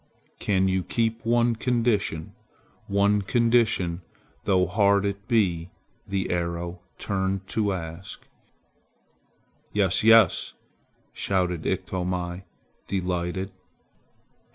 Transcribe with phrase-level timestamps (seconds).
[0.39, 2.33] "Can you keep a condition?
[2.87, 4.01] One condition,
[4.45, 5.69] though hard it be?"
[6.07, 8.25] the arrow turned to ask.
[9.71, 10.03] "Yes!
[10.03, 10.53] Yes!"
[11.13, 12.45] shouted Iktomi,
[12.87, 13.51] delighted.